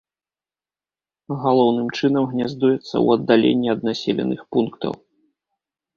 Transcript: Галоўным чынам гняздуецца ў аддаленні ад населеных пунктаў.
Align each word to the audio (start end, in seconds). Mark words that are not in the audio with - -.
Галоўным 1.43 1.87
чынам 1.99 2.23
гняздуецца 2.33 2.79
ў 2.79 3.07
аддаленні 3.19 3.67
ад 3.75 3.81
населеных 3.89 4.41
пунктаў. 4.57 4.93